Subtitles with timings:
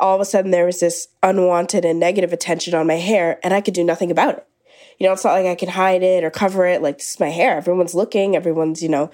[0.00, 3.54] All of a sudden there was this unwanted and negative attention on my hair and
[3.54, 4.46] I could do nothing about it.
[4.98, 6.82] You know, it's not like I can hide it or cover it.
[6.82, 7.56] Like, this is my hair.
[7.56, 8.36] Everyone's looking.
[8.36, 9.10] Everyone's, you know,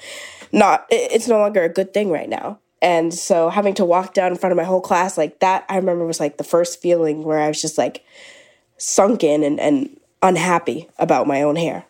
[0.51, 2.59] not, it's no longer a good thing right now.
[2.83, 5.77] And so having to walk down in front of my whole class like that, I
[5.77, 8.05] remember was like the first feeling where I was just like
[8.79, 11.85] sunken and, and unhappy about my own hair.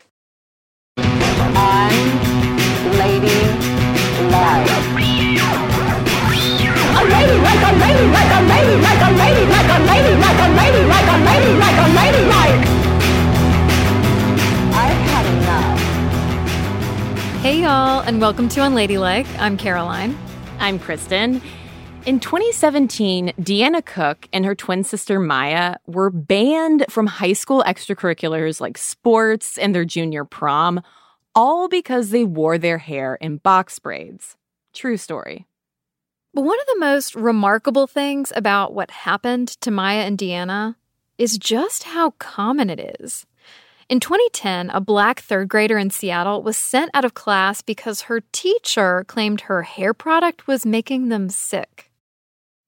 [0.99, 3.27] I'm Lady
[4.31, 5.16] Larry.
[17.43, 19.27] Hey, y'all, and welcome to Unladylike.
[19.39, 20.19] I'm Caroline.
[20.59, 21.41] I'm Kristen.
[22.05, 28.61] In 2017, Deanna Cook and her twin sister Mya were banned from high school extracurriculars
[28.61, 30.83] like sports and their junior prom,
[31.35, 34.37] all because they wore their hair in box braids.
[34.73, 35.46] True story.
[36.37, 40.75] But one of the most remarkable things about what happened to Mya and Deanna
[41.17, 43.25] is just how common it is.
[43.89, 48.21] In 2010, a black third grader in Seattle was sent out of class because her
[48.33, 51.91] teacher claimed her hair product was making them sick.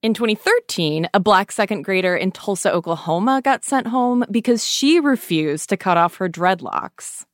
[0.03, 5.69] In 2013, a black second grader in Tulsa, Oklahoma got sent home because she refused
[5.69, 7.27] to cut off her dreadlocks.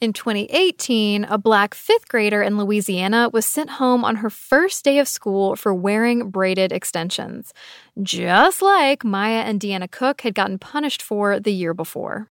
[0.00, 5.00] In 2018, a black fifth grader in Louisiana was sent home on her first day
[5.00, 7.52] of school for wearing braided extensions,
[8.00, 12.30] just like Mya and Deanna Cook had gotten punished for the year before.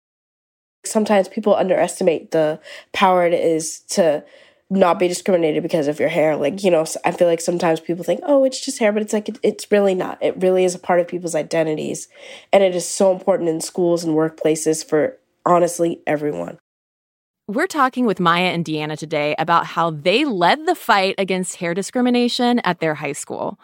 [0.84, 2.60] Sometimes people underestimate the
[2.92, 4.26] power it is to
[4.70, 6.36] not be discriminated because of your hair.
[6.36, 9.14] Like, you know, I feel like sometimes people think, oh, it's just hair, but it's
[9.14, 10.18] like, it, it's really not.
[10.22, 12.10] It really is a part of people's identities.
[12.52, 16.58] And it is so important in schools and workplaces for honestly everyone.
[17.50, 21.74] We're talking with Mya and Deanna today about how they led the fight against hair
[21.74, 23.60] discrimination at their high school.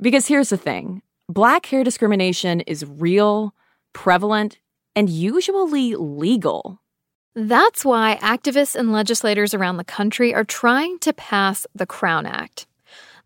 [0.00, 3.56] Because here's the thing black hair discrimination is real,
[3.92, 4.60] prevalent,
[4.94, 6.80] and usually legal.
[7.34, 12.68] That's why activists and legislators around the country are trying to pass the Crown Act.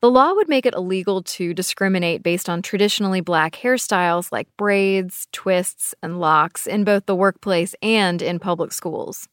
[0.01, 5.29] The law would make it illegal to discriminate based on traditionally black hairstyles like braids,
[5.33, 9.29] twists, and locks in both the workplace and in public schools.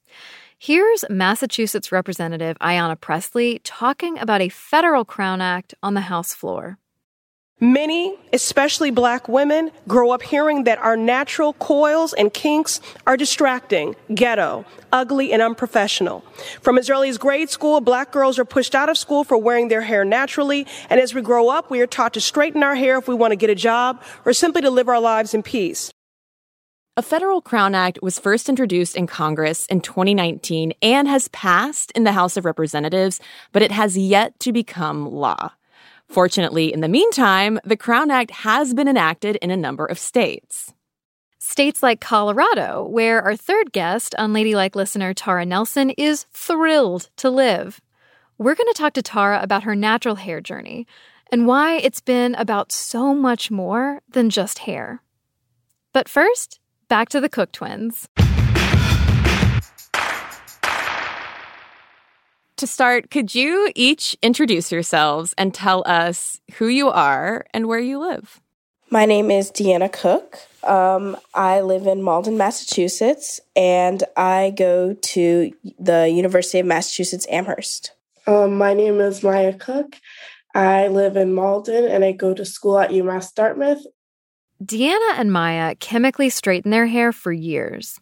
[0.62, 6.78] Here's Massachusetts Representative Ayanna Pressley talking about a federal Crown Act on the House floor.
[7.62, 13.96] Many, especially black women, grow up hearing that our natural coils and kinks are distracting,
[14.14, 16.26] ghetto, ugly, and unprofessional.
[16.62, 19.70] From as early as grade school, black girls are pushed out of school for wearing
[19.70, 22.98] their hair naturally, and as we grow up, we are taught to straighten our hair
[22.98, 25.94] if we want to get a job or simply to live our lives in peace.
[26.98, 32.04] A federal Crown Act was first introduced in Congress in 2019 and has passed in
[32.04, 35.52] the House of Representatives, but it has yet to become law.
[36.10, 40.74] Fortunately, in the meantime, the Crown Act has been enacted in a number of states.
[41.38, 47.80] States like Colorado, where our third guest, unladylike listener Tara Nelson, is thrilled to live.
[48.38, 50.86] We're going to talk to Tara about her natural hair journey
[51.32, 55.02] and why it's been about so much more than just hair.
[55.94, 56.59] But first,
[56.90, 58.10] back to the Cook twins.
[62.58, 67.80] To start, could you each introduce yourselves and tell us who you are and where
[67.80, 68.42] you live?
[68.90, 70.40] My name is Deanna Cook.
[70.64, 77.94] Um, I live in Malden, Massachusetts, and I go to the University of Massachusetts Amherst.
[78.28, 79.96] Um, my name is Mya Cook.
[80.54, 83.86] I live in Malden and I go to school at UMass Dartmouth.
[84.64, 88.00] Deanna and Mya chemically straighten their hair for years.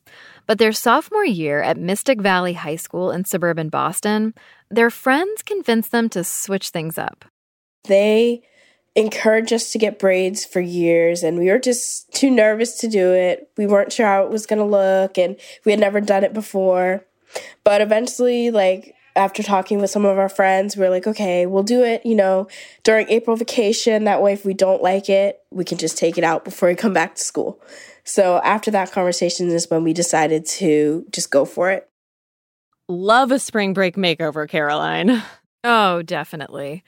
[0.48, 4.34] But their sophomore year at Mystic Valley High School in suburban Boston,
[4.72, 7.26] their friends convince them to switch things up.
[7.84, 8.42] They
[8.96, 13.14] encouraged us to get braids for years and we were just too nervous to do
[13.14, 13.52] it.
[13.56, 16.34] We weren't sure how it was going to look and we had never done it
[16.34, 17.06] before.
[17.64, 21.64] But eventually like after talking with some of our friends, we are like, okay, we'll
[21.64, 22.48] do it, you know,
[22.84, 24.06] during April vacation.
[24.06, 26.76] That way, if we don't like it, we can just take it out before we
[26.76, 27.60] come back to school.
[28.04, 31.90] So after that conversation is when we decided to just go for it.
[32.88, 35.22] Love a spring break makeover, Caroline.
[35.64, 36.84] Oh, definitely.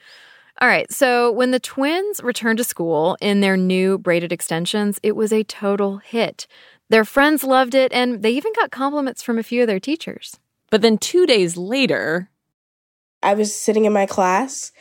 [0.58, 0.90] All right.
[0.90, 5.44] So when the twins returned to school in their new braided extensions, it was a
[5.44, 6.46] total hit.
[6.88, 10.38] Their friends loved it, and they even got compliments from a few of their teachers.
[10.70, 12.30] But then two days later,
[13.22, 14.72] I was sitting in my class,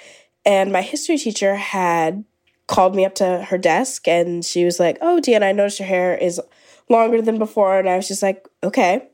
[0.46, 2.24] and my history teacher had
[2.68, 5.88] called me up to her desk, and she was like, Oh, Deanna, I noticed your
[5.88, 6.40] hair is
[6.88, 7.80] longer than before.
[7.80, 9.08] And I was just like, Okay.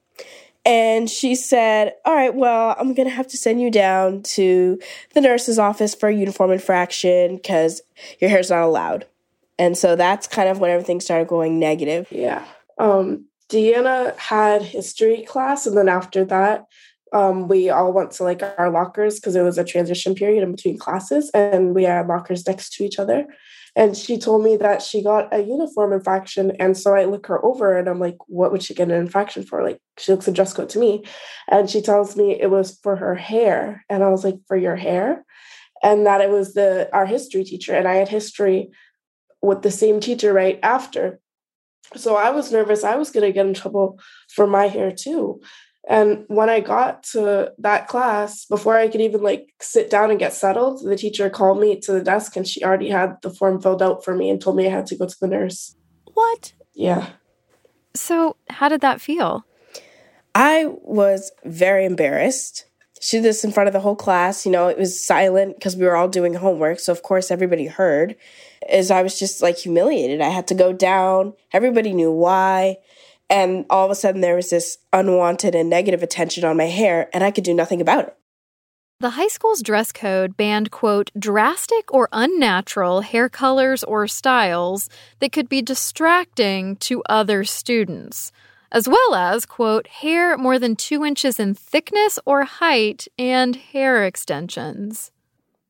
[0.66, 4.80] And she said, All right, well, I'm going to have to send you down to
[5.13, 7.81] the nurse's office for a uniform infraction because
[8.19, 9.06] your hair's not allowed.
[9.57, 12.07] And so that's kind of when everything started going negative.
[12.12, 12.45] Yeah.
[12.77, 16.65] Um, Deanna had history class, and then after that,
[17.13, 20.51] um, we all went to like our lockers because it was a transition period in
[20.51, 23.25] between classes, and we had lockers next to each other.
[23.77, 27.44] And she told me that she got a uniform infraction, and so I look her
[27.45, 30.31] over, and I'm like, "What would she get an infraction for?" Like she looks a
[30.31, 31.03] dress code to me,
[31.50, 34.75] and she tells me it was for her hair, and I was like, "For your
[34.75, 35.25] hair,"
[35.83, 38.71] and that it was the our history teacher, and I had history
[39.41, 41.19] with the same teacher right after
[41.95, 44.00] so I was nervous I was going to get in trouble
[44.30, 45.42] for my hair too.
[45.88, 50.18] And when I got to that class, before I could even like sit down and
[50.19, 53.62] get settled, the teacher called me to the desk and she already had the form
[53.62, 55.75] filled out for me and told me I had to go to the nurse.
[56.13, 56.53] What?
[56.74, 57.09] Yeah.
[57.94, 59.45] So, how did that feel?
[60.33, 62.65] I was very embarrassed.
[63.01, 64.45] She did this in front of the whole class.
[64.45, 66.80] You know, it was silent because we were all doing homework.
[66.80, 68.15] So, of course, everybody heard
[68.69, 70.21] is I was just like humiliated.
[70.21, 71.33] I had to go down.
[71.51, 72.77] Everybody knew why.
[73.30, 77.09] And all of a sudden, there was this unwanted and negative attention on my hair,
[77.13, 78.18] and I could do nothing about it.
[79.01, 84.89] The high school's dress code banned, quote, drastic or unnatural hair colors or styles
[85.19, 88.31] that could be distracting to other students,
[88.71, 94.06] as well as, quote, hair more than two inches in thickness or height and hair
[94.06, 95.12] extensions.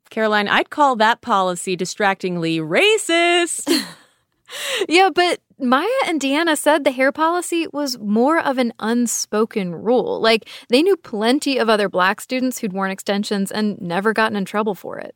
[0.09, 3.69] Caroline, I'd call that policy distractingly racist.
[4.89, 10.19] yeah, but Mya and Deanna said the hair policy was more of an unspoken rule.
[10.21, 14.45] Like they knew plenty of other black students who'd worn extensions and never gotten in
[14.45, 15.15] trouble for it.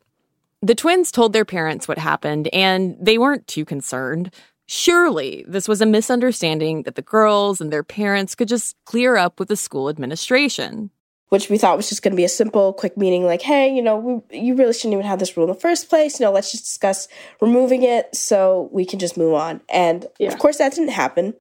[0.62, 4.34] The twins told their parents what happened, and they weren't too concerned.
[4.72, 9.40] Surely this was a misunderstanding that the girls and their parents could just clear up
[9.40, 10.90] with the school administration
[11.30, 13.80] which we thought was just going to be a simple, quick meeting like, hey, you
[13.80, 16.18] know, we, you really shouldn't even have this rule in the first place.
[16.18, 17.06] You know, let's just discuss
[17.40, 19.60] removing it so we can just move on.
[19.68, 20.32] And yeah.
[20.32, 21.34] of course, that didn't happen.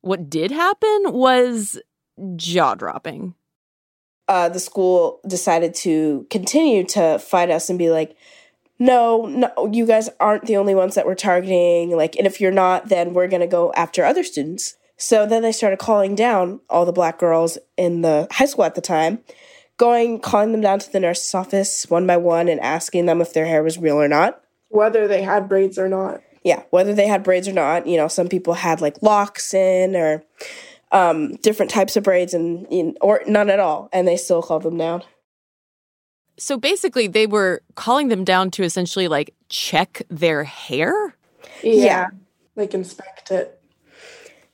[0.00, 1.80] What did happen was
[2.34, 3.36] jaw dropping.
[4.26, 8.16] Uh, the school decided to continue to fight us and be like,
[8.78, 11.96] no, no, you guys aren't the only ones that we're targeting.
[11.96, 14.76] Like, and if you're not, then we're going to go after other students.
[14.96, 18.74] So then they started calling down all the black girls in the high school at
[18.74, 19.20] the time,
[19.76, 23.32] going, calling them down to the nurse's office one by one and asking them if
[23.32, 24.42] their hair was real or not.
[24.68, 26.20] Whether they had braids or not.
[26.44, 27.86] Yeah, whether they had braids or not.
[27.86, 30.24] You know, some people had like locks in or
[30.92, 34.78] um, different types of braids and or none at all, and they still called them
[34.78, 35.02] down.
[36.38, 41.14] So basically, they were calling them down to essentially like check their hair.
[41.62, 42.06] Yeah, yeah.
[42.56, 43.58] like inspect it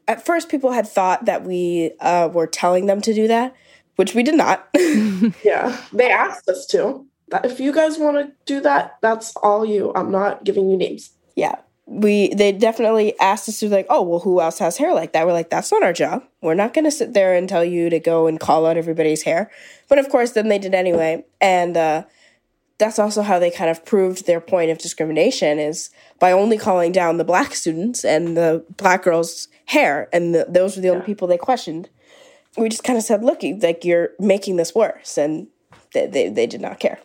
[0.09, 3.55] at first people had thought that we uh, were telling them to do that,
[3.97, 4.69] which we did not.
[5.45, 7.07] yeah, they asked us to.
[7.43, 9.93] If you guys want to do that, that's all you.
[9.95, 11.11] I'm not giving you names.
[11.37, 15.13] Yeah, we they definitely asked us to like, oh well, who else has hair like
[15.13, 15.27] that?
[15.27, 16.25] We're like, that's not our job.
[16.41, 19.23] We're not going to sit there and tell you to go and call out everybody's
[19.23, 19.51] hair.
[19.89, 22.05] But of course, then they did anyway, and uh,
[22.79, 26.91] that's also how they kind of proved their point of discrimination is by only calling
[26.91, 30.95] down the black students and the black girls' hair, and the, those were the yeah.
[30.95, 31.89] only people they questioned.
[32.57, 35.49] We just kind of said, "Look, like you're making this worse," and
[35.93, 36.99] they, they, they did not care.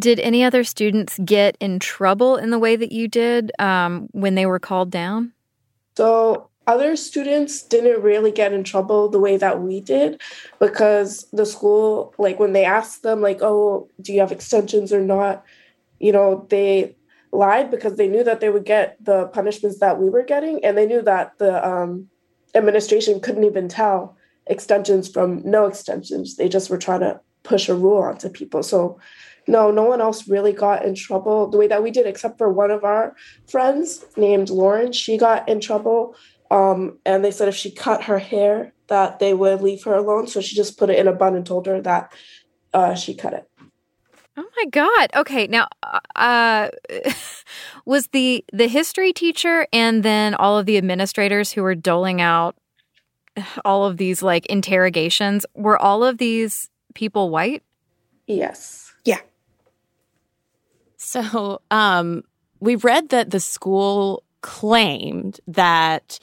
[0.00, 4.34] Did any other students get in trouble in the way that you did um, when
[4.34, 5.32] they were called down?
[5.96, 10.20] So other students didn't really get in trouble the way that we did
[10.58, 15.02] because the school like when they asked them like oh do you have extensions or
[15.02, 15.44] not?
[15.98, 16.96] You know they
[17.32, 20.78] lied because they knew that they would get the punishments that we were getting and
[20.78, 22.08] they knew that the um,
[22.54, 24.16] administration couldn't even tell
[24.46, 26.36] extensions from no extensions.
[26.36, 28.62] They just were trying to push a rule onto people.
[28.62, 28.98] So
[29.50, 32.52] no, no one else really got in trouble the way that we did, except for
[32.52, 33.14] one of our
[33.48, 34.92] friends named Lauren.
[34.92, 36.14] She got in trouble.
[36.50, 40.26] Um, and they said if she cut her hair, that they would leave her alone.
[40.26, 42.12] So she just put it in a bun and told her that
[42.72, 43.48] uh, she cut it.
[44.36, 45.10] Oh my god.
[45.14, 45.68] Okay, now
[46.14, 46.70] uh
[47.84, 52.56] was the the history teacher and then all of the administrators who were doling out
[53.64, 57.62] all of these like interrogations were all of these people white?
[58.26, 58.89] Yes.
[61.10, 62.22] So, um,
[62.60, 66.20] we read that the school claimed that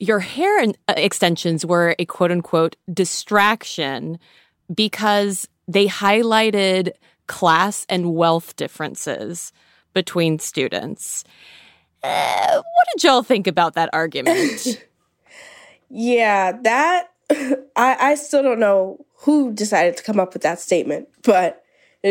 [0.00, 0.58] your hair
[0.88, 4.18] uh, extensions were a quote unquote distraction
[4.74, 6.94] because they highlighted
[7.28, 9.52] class and wealth differences
[9.94, 11.22] between students.
[12.02, 14.84] Uh, what did y'all think about that argument?
[15.90, 21.06] yeah, that I I still don't know who decided to come up with that statement,
[21.22, 21.62] but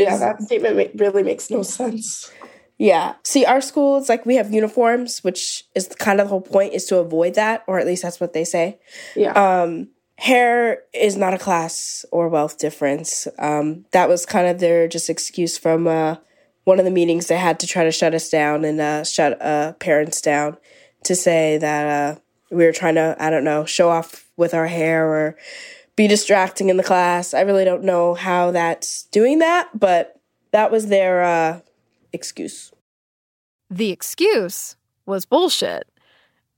[0.04, 2.32] yeah, that statement really makes no sense.
[2.78, 3.16] Yeah.
[3.24, 6.74] See, our school is like we have uniforms, which is kind of the whole point
[6.74, 8.80] is to avoid that, or at least that's what they say.
[9.16, 9.32] Yeah.
[9.32, 13.28] Um, hair is not a class or wealth difference.
[13.40, 16.18] Um, that was kind of their just excuse from uh,
[16.66, 19.42] one of the meetings they had to try to shut us down and uh, shut
[19.42, 20.58] uh, parents down
[21.04, 22.20] to say that uh,
[22.52, 25.38] we were trying to, I don't know, show off with our hair or
[25.98, 27.34] be distracting in the class.
[27.34, 31.60] I really don't know how that's doing that, but that was their uh,
[32.14, 32.72] excuse.
[33.70, 35.90] The excuse was bullshit.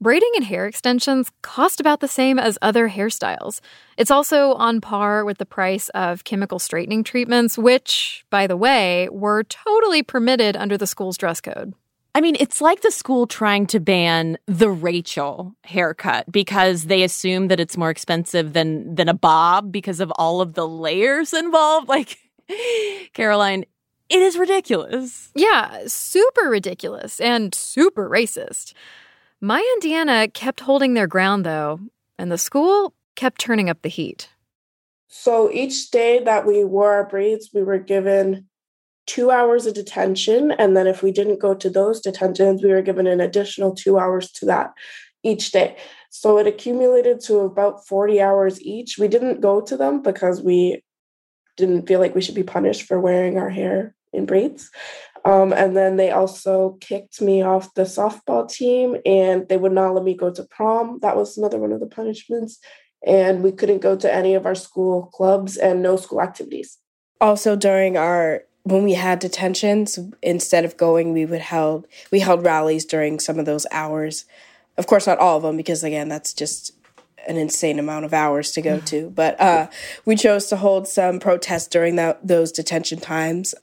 [0.01, 3.59] Braiding and hair extensions cost about the same as other hairstyles.
[3.97, 9.09] It's also on par with the price of chemical straightening treatments, which, by the way,
[9.11, 11.73] were totally permitted under the school's dress code.
[12.19, 17.47] I mean, it's like the school trying to ban the Rachel haircut because they assume
[17.47, 21.87] that it's more expensive than than a bob because of all of the layers involved.
[21.99, 22.17] Like
[23.13, 23.63] Caroline,
[24.09, 25.31] it is ridiculous.
[25.33, 28.73] Yeah, super ridiculous and super racist.
[29.39, 31.79] Mya and Deanna kept holding their ground, though,
[32.17, 34.27] and the school kept turning up the heat.
[35.07, 38.49] So each day that we wore our braids, we were given
[39.09, 40.51] two hours of detention.
[40.51, 43.97] And then if we didn't go to those detentions, we were given an additional two
[43.97, 44.71] hours to that
[45.23, 45.77] each day.
[46.11, 48.99] So it accumulated to about 40 hours each.
[48.99, 50.83] We didn't go to them because we
[51.57, 54.69] didn't feel like we should be punished for wearing our hair in braids.
[55.25, 59.95] Um, and then they also kicked me off the softball team and they would not
[59.95, 60.99] let me go to prom.
[61.01, 62.59] That was another one of the punishments.
[63.05, 66.77] And we couldn't go to any of our school clubs and no school activities.
[67.19, 72.45] Also, during our when we had detentions, instead of going, we would held we held
[72.45, 74.25] rallies during some of those hours.
[74.77, 76.73] Of course, not all of them, because again, that's just
[77.27, 79.09] an insane amount of hours to go to.
[79.09, 79.67] But uh,
[80.05, 83.55] we chose to hold some protests during that, those detention times,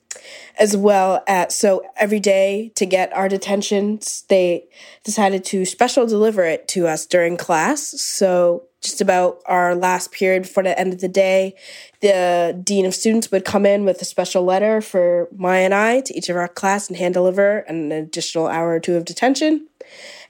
[0.58, 4.64] as well as so every day to get our detentions, they
[5.04, 7.82] decided to special deliver it to us during class.
[8.00, 11.54] So just about our last period before the end of the day,
[12.00, 16.00] the dean of students would come in with a special letter for Mya and I
[16.02, 19.66] to each of our class and hand deliver an additional hour or two of detention.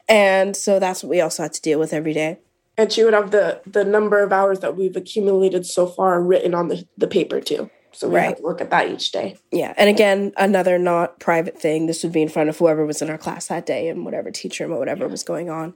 [0.09, 2.38] And so that's what we also had to deal with every day
[2.78, 6.54] and she would have the the number of hours that we've accumulated so far written
[6.54, 8.25] on the, the paper too so we right.
[8.25, 12.02] have to look at that each day yeah and again another not private thing this
[12.02, 14.71] would be in front of whoever was in our class that day and whatever teacher
[14.71, 15.11] or whatever yeah.
[15.11, 15.75] was going on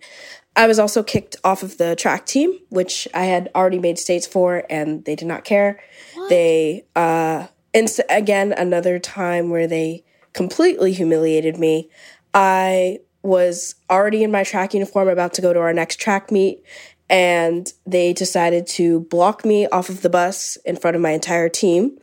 [0.56, 4.26] i was also kicked off of the track team which i had already made states
[4.26, 5.80] for and they did not care
[6.14, 6.28] what?
[6.28, 11.88] they uh and so, again another time where they completely humiliated me
[12.34, 16.62] i was already in my track uniform about to go to our next track meet
[17.08, 21.48] and they decided to block me off of the bus in front of my entire
[21.48, 21.98] team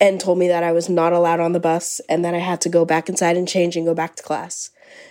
[0.00, 2.60] and told me that I was not allowed on the bus and that I had
[2.62, 4.70] to go back inside and change and go back to class.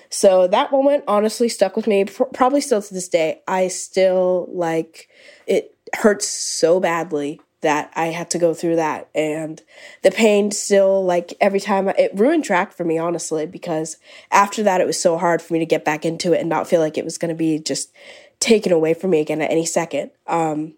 [0.09, 3.41] So that moment honestly stuck with me, probably still to this day.
[3.47, 5.09] I still like
[5.45, 9.09] it hurts so badly that I had to go through that.
[9.15, 9.61] And
[10.03, 13.97] the pain still, like every time, I, it ruined track for me, honestly, because
[14.31, 16.67] after that, it was so hard for me to get back into it and not
[16.67, 17.91] feel like it was going to be just
[18.39, 20.11] taken away from me again at any second.
[20.27, 20.75] Um,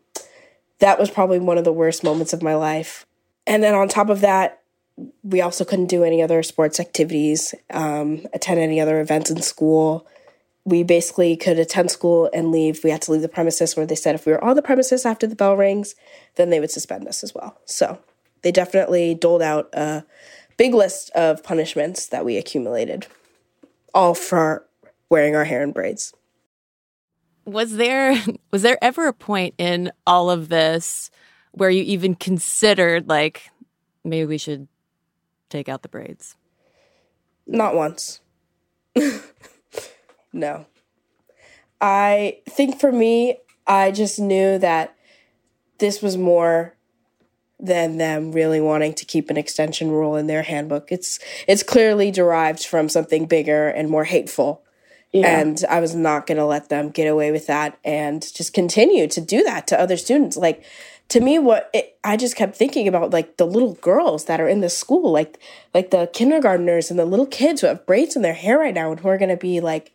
[0.79, 3.05] that was probably one of the worst moments of my life.
[3.45, 4.61] And then on top of that,
[5.23, 10.07] we also couldn't do any other sports activities, um, attend any other events in school.
[10.65, 12.83] We basically could attend school and leave.
[12.83, 15.05] We had to leave the premises where they said if we were on the premises
[15.05, 15.95] after the bell rings,
[16.35, 17.57] then they would suspend us as well.
[17.65, 17.99] So
[18.41, 20.05] they definitely doled out a
[20.57, 23.07] big list of punishments that we accumulated,
[23.93, 24.65] all for
[25.09, 26.13] wearing our hair in braids
[27.49, 28.15] was there
[28.51, 31.11] was there ever a point in all of this
[31.51, 33.49] where you even considered like
[34.03, 34.67] maybe we should
[35.49, 36.35] take out the braids?
[37.47, 38.21] Not once.
[40.33, 40.65] no.
[41.81, 44.95] I think for me, I just knew that
[45.77, 46.75] this was more
[47.59, 50.91] than them really wanting to keep an extension rule in their handbook.
[50.91, 54.63] It's it's clearly derived from something bigger and more hateful.
[55.11, 55.39] Yeah.
[55.39, 59.07] And I was not going to let them get away with that and just continue
[59.07, 60.37] to do that to other students.
[60.37, 60.63] Like
[61.09, 64.47] to me what it, I just kept thinking about like the little girls that are
[64.47, 65.37] in the school, like
[65.73, 68.91] like the kindergartners and the little kids who have braids in their hair right now
[68.91, 69.93] and who are going to be like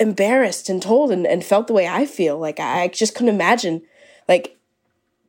[0.00, 2.38] embarrassed and told and, and felt the way I feel.
[2.38, 3.82] Like I just couldn't imagine
[4.28, 4.56] like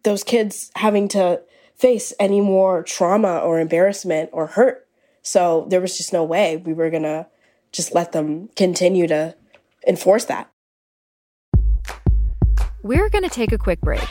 [0.03, 1.41] those kids having to
[1.75, 4.87] face any more trauma or embarrassment or hurt.
[5.23, 7.27] So there was just no way we were going to
[7.71, 9.35] just let them continue to
[9.87, 10.49] enforce that.
[12.83, 14.07] We're going to take a quick break.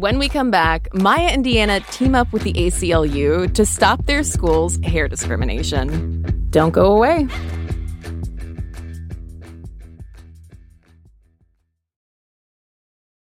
[0.00, 4.24] When we come back, Mya and Deanna team up with the ACLU to stop their
[4.24, 6.24] school's hair discrimination.
[6.48, 7.28] Don't go away.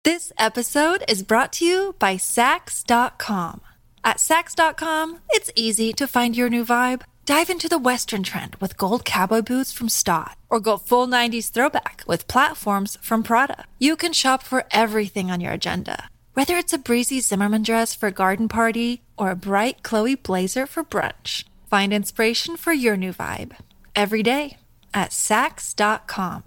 [0.02, 3.61] This episode is brought to you by Saks.com.
[4.02, 7.02] At Saks.com, it's easy to find your new vibe.
[7.26, 11.50] Dive into the Western trend with gold cowboy boots from Staud, or go full 90s
[11.50, 13.67] throwback with platforms from Prada.
[13.79, 18.09] You can shop for everything on your agenda, whether it's a breezy Zimmermann dress for
[18.09, 21.45] a garden party or a bright Chloe blazer for brunch.
[21.69, 23.57] Find inspiration for your new vibe
[23.95, 24.57] every day
[24.95, 26.45] at Saks.com.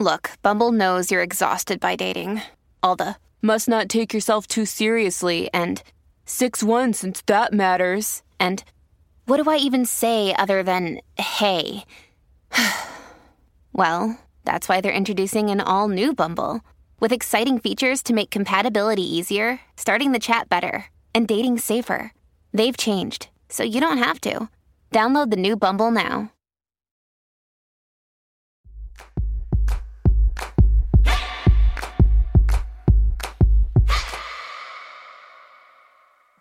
[0.00, 2.42] Look, Bumble knows you're exhausted by dating.
[2.82, 5.82] All the must not take yourself too seriously and
[6.26, 8.22] 6 1 since that matters.
[8.40, 8.64] And
[9.26, 11.84] what do I even say other than hey?
[13.72, 16.60] well, that's why they're introducing an all new Bumble
[17.04, 22.14] with exciting features to make compatibility easier, starting the chat better, and dating safer.
[22.54, 24.48] They've changed, so you don't have to.
[24.90, 26.32] Download the new Bumble now.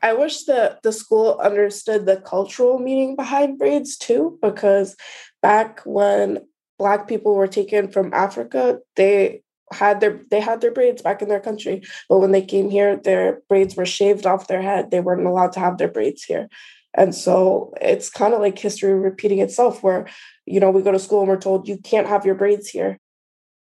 [0.01, 4.95] I wish that the school understood the cultural meaning behind braids too, because
[5.41, 6.47] back when
[6.79, 11.29] black people were taken from Africa, they had their they had their braids back in
[11.29, 14.91] their country but when they came here their braids were shaved off their head.
[14.91, 16.47] They weren't allowed to have their braids here.
[16.95, 20.07] And so it's kind of like history repeating itself where
[20.45, 22.99] you know we go to school and we're told you can't have your braids here.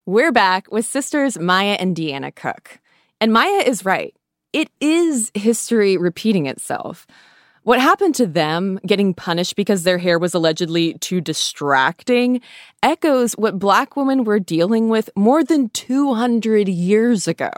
[0.05, 2.79] We're back with sisters mya and deanna cook.
[3.21, 4.13] And mya is right.
[4.51, 7.07] It is history repeating itself.
[7.63, 12.41] What happened to them getting punished because their hair was allegedly too distracting
[12.81, 17.51] echoes what black women were dealing with more than 200 years ago.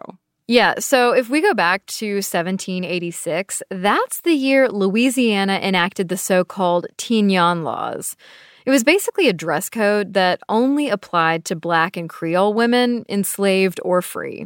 [0.47, 6.43] Yeah, so if we go back to 1786, that's the year Louisiana enacted the so
[6.43, 8.15] called Tignon laws.
[8.63, 13.79] It was basically a dress code that only applied to black and Creole women, enslaved
[13.83, 14.45] or free.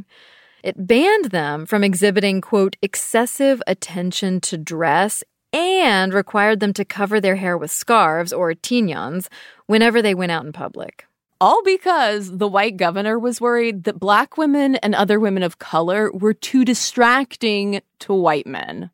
[0.64, 5.22] It banned them from exhibiting, quote, excessive attention to dress
[5.54, 9.28] and required them to cover their hair with scarves or tignons
[9.66, 11.06] whenever they went out in public.
[11.42, 16.12] All because the white governor was worried that black women and other women of color
[16.12, 18.92] were too distracting to white men.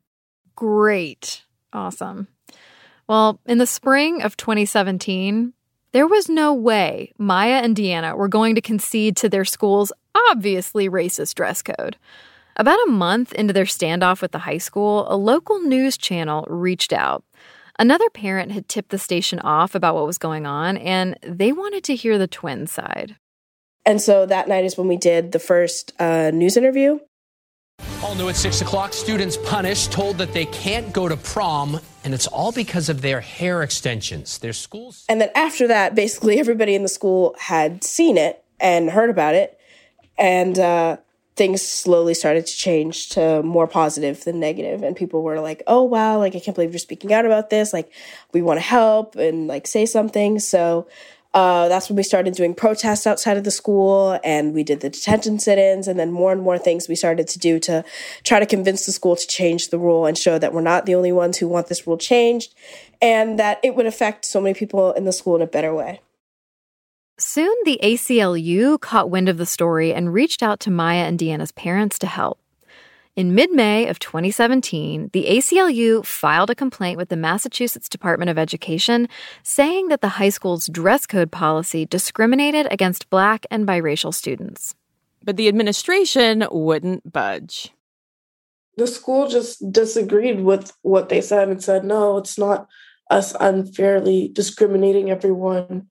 [0.54, 1.42] Great.
[1.72, 2.28] Awesome.
[3.08, 5.52] Well, in the spring of 2017,
[5.92, 9.92] there was no way Mya and Deanna were going to concede to their school's
[10.30, 11.96] obviously racist dress code.
[12.58, 16.90] About a month into their standoff with the high school, a local news channel reached
[16.90, 17.22] out.
[17.78, 21.84] Another parent had tipped the station off about what was going on, and they wanted
[21.84, 23.16] to hear the twin side.
[23.84, 26.98] And so that night is when we did the first uh, news interview.
[28.02, 32.14] All new at 6 o'clock, students punished, told that they can't go to prom, and
[32.14, 34.38] it's all because of their hair extensions.
[34.38, 35.04] Their schools.
[35.10, 39.34] And then after that, basically everybody in the school had seen it and heard about
[39.34, 39.58] it
[40.18, 40.96] and uh,
[41.36, 44.82] things slowly started to change to more positive than negative.
[44.82, 47.72] And people were like oh wow like i can't believe you're speaking out about this.
[47.72, 47.92] Like
[48.32, 50.38] we want to help and like say something.
[50.38, 50.86] So
[51.34, 54.88] uh, that's when we started doing protests outside of the school and we did the
[54.88, 55.86] detention sit-ins.
[55.86, 57.84] And then more and more things we started to do to
[58.24, 60.94] try to convince the school to change the rule and show that we're not the
[60.94, 62.54] only ones who want this rule changed
[63.02, 66.00] and that it would affect so many people in the school in a better way
[67.18, 71.52] Soon, the ACLU caught wind of the story and reached out to Mya and Deanna's
[71.52, 72.38] parents to help.
[73.16, 78.36] In mid May of 2017, the ACLU filed a complaint with the Massachusetts Department of
[78.36, 79.08] Education
[79.42, 84.74] saying that the high school's dress code policy discriminated against black and biracial students.
[85.24, 87.72] But the administration wouldn't budge.
[88.76, 92.68] the school just disagreed with what they said and said, no, it's not
[93.08, 95.88] us unfairly discriminating everyone.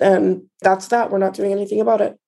[0.00, 1.10] And that's that.
[1.10, 2.18] We're not doing anything about it.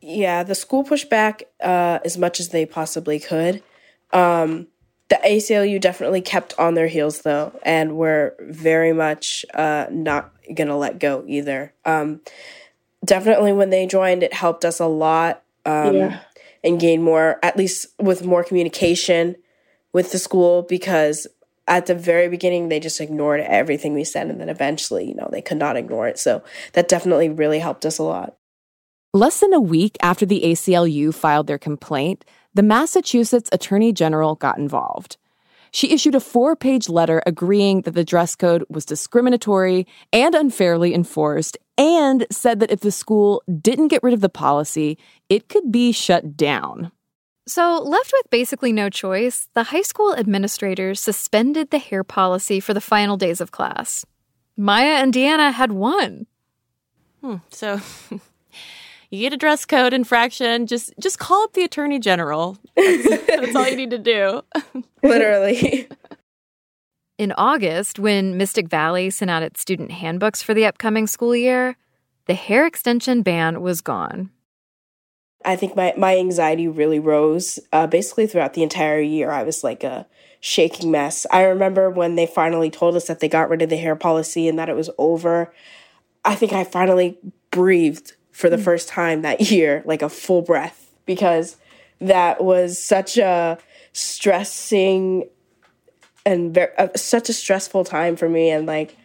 [0.00, 3.62] Yeah, the school pushed back uh, as much as they possibly could.
[4.12, 4.66] Um,
[5.08, 10.76] the ACLU definitely kept on their heels though, and were very much uh, not gonna
[10.76, 11.72] let go either.
[11.84, 12.20] Um,
[13.04, 16.20] definitely, when they joined, it helped us a lot um, Yeah.
[16.64, 19.36] and gain more, at least with more communication
[19.92, 21.26] with the school because
[21.72, 25.28] at the very beginning they just ignored everything we said and then eventually you know
[25.32, 26.42] they could not ignore it so
[26.74, 28.36] that definitely really helped us a lot
[29.14, 34.56] Less than a week after the ACLU filed their complaint, the Massachusetts Attorney General got
[34.56, 35.18] involved.
[35.70, 40.94] She issued a four page letter agreeing that the dress code was discriminatory and unfairly
[40.94, 44.96] enforced, and said that if the school didn't get rid of the policy,
[45.28, 46.90] it could be shut down.
[47.46, 52.72] So, left with basically no choice, the high school administrators suspended the hair policy for
[52.72, 54.06] the final days of class.
[54.56, 56.26] Mya and Deanna had won.
[57.20, 57.80] Hmm, so
[59.10, 62.58] you get a dress code infraction, just just call up the attorney general.
[62.76, 64.42] That's, that's all you need to do.
[65.02, 65.88] literally
[67.18, 71.76] In August, when Mystic Valley sent out its student handbooks for the upcoming school year,
[72.26, 74.30] the hair extension ban was gone.
[75.44, 79.30] I think my, my anxiety really rose uh, basically throughout the entire year.
[79.30, 80.06] I was like a
[80.40, 81.26] shaking mess.
[81.30, 84.48] I remember when they finally told us that they got rid of the hair policy
[84.48, 85.52] and that it was over.
[86.24, 87.18] I think I finally
[87.50, 91.56] breathed for the first time that year, like a full breath, because
[92.00, 93.58] that was such a
[93.92, 95.28] stressing
[96.24, 98.50] and ver- uh, such a stressful time for me.
[98.50, 98.96] And like,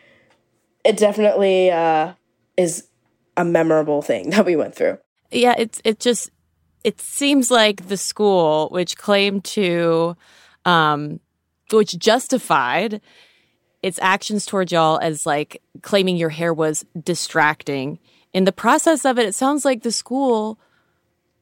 [0.84, 2.14] it definitely uh,
[2.56, 2.88] is
[3.36, 4.98] a memorable thing that we went through.
[5.32, 6.30] Yeah, it's it just
[6.84, 10.16] it seems like the school which claimed to
[10.66, 11.20] um
[11.72, 13.02] which justified
[13.84, 18.00] its actions towards y'all as like claiming your hair was distracting.
[18.34, 20.60] In the process of it, it sounds like the school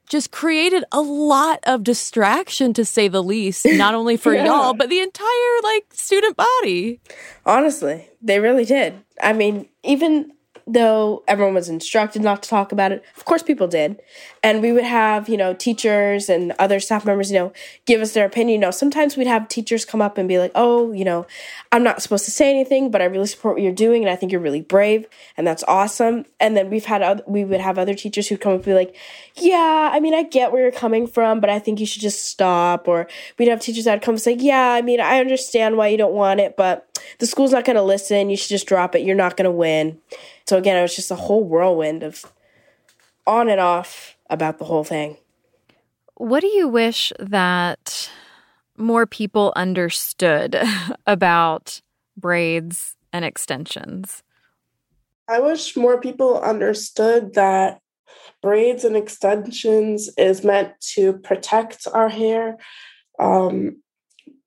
[0.08, 4.46] just created a lot of distraction to say the least, not only for Yeah.
[4.46, 7.00] y'all, but the entire like student body.
[7.46, 8.94] Honestly, they really did.
[9.22, 10.32] I mean, even
[10.68, 14.02] though everyone was instructed not to talk about it, of course people did.
[14.42, 17.54] And we would have, you know, teachers and other staff members, you know,
[17.86, 18.62] give us their opinion.
[18.62, 21.28] You know, sometimes we'd have teachers come up and be like, oh, you know,
[21.72, 24.16] I'm not supposed to say anything, but I really support what you're doing and I
[24.16, 25.06] think you're really brave
[25.38, 26.26] and that's awesome.
[26.40, 28.74] And then we've had, other, we would have other teachers who'd come up and be
[28.74, 28.96] like,
[29.36, 32.26] yeah, I mean, I get where you're coming from, but I think you should just
[32.26, 32.88] stop.
[32.88, 35.98] Or we'd have teachers that'd come and say, yeah, I mean, I understand why you
[35.98, 36.88] don't want it, but
[37.20, 38.30] the school's not going to listen.
[38.30, 39.04] You should just drop it.
[39.04, 40.00] You're not going to win.
[40.46, 42.26] So again, it was just a whole whirlwind of
[43.28, 45.18] on and off about the whole thing.
[46.16, 48.10] What do you wish that
[48.78, 50.62] more people understood
[51.08, 51.82] about
[52.18, 54.24] braids and extensions?
[55.28, 57.80] I wish more people understood that
[58.42, 62.58] braids and extensions is meant to protect our hair.
[63.20, 63.82] Um,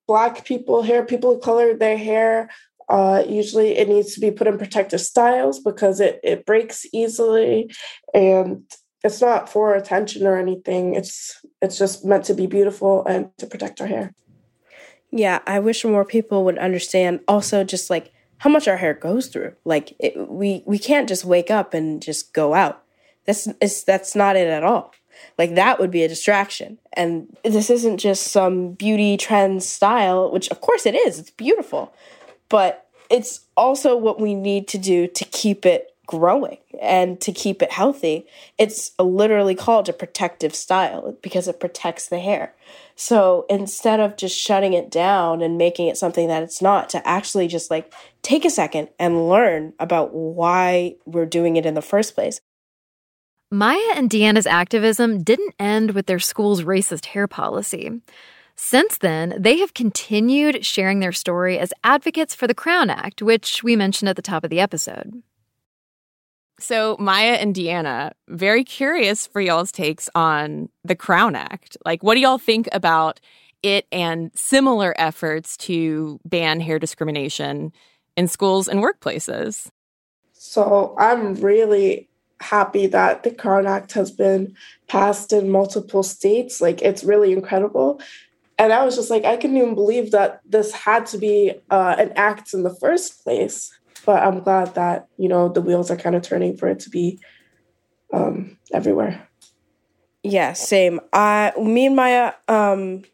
[0.08, 2.50] black people hair, people of color, their hair,
[2.88, 7.70] uh, usually it needs to be put in protective styles because it, it breaks easily
[8.14, 8.64] and
[9.04, 10.94] it's not for attention or anything.
[10.94, 14.14] It's it's just meant to be beautiful and to protect our hair.
[15.10, 19.28] Yeah, I wish more people would understand also just like how much our hair goes
[19.28, 19.54] through.
[19.64, 22.82] Like it, we we can't just wake up and just go out.
[23.26, 24.92] That's it's, that's not it at all.
[25.36, 26.78] Like that would be a distraction.
[26.92, 31.18] And this isn't just some beauty trend style, which of course it is.
[31.18, 31.92] It's beautiful.
[32.48, 37.62] But it's also what we need to do to keep it growing and to keep
[37.62, 38.26] it healthy.
[38.56, 42.54] It's literally called a protective style because it protects the hair.
[42.96, 47.06] So instead of just shutting it down and making it something that it's not, to
[47.06, 51.82] actually just like take a second and learn about why we're doing it in the
[51.82, 52.40] first place.
[53.50, 57.90] Mya and Deanna's activism didn't end with their school's racist hair policy.
[58.56, 63.62] Since then, they have continued sharing their story as advocates for the Crown Act, which
[63.62, 65.22] we mentioned at the top of the episode.
[66.60, 71.76] So, Mya and Deanna, very curious for y'all's takes on the Crown Act.
[71.86, 73.20] Like, what do y'all think about
[73.62, 77.72] it and similar efforts to ban hair discrimination
[78.16, 79.70] in schools and workplaces?
[80.32, 82.08] So I'm really
[82.40, 84.54] happy that the Crown Act has been
[84.86, 86.60] passed in multiple states.
[86.60, 88.00] Like it's really incredible.
[88.58, 91.94] And I was just like, I couldn't even believe that this had to be uh,
[91.98, 93.72] an act in the first place.
[94.04, 96.90] But I'm glad that, you know, the wheels are kind of turning for it to
[96.90, 97.20] be
[98.12, 99.28] um, everywhere.
[100.22, 101.00] Yeah, same.
[101.12, 103.04] I, me and Mya, um,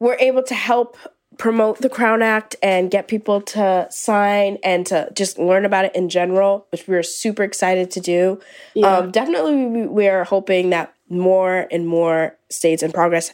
[0.00, 0.96] we're able to help
[1.38, 5.94] promote the Crown Act and get people to sign and to just learn about it
[5.94, 8.40] in general, which we are super excited to do.
[8.74, 8.98] Yeah.
[8.98, 13.32] Um, definitely, we, we are hoping that more and more states in progress